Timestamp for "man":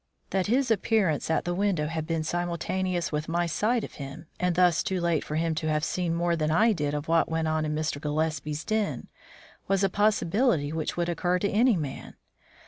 11.77-12.15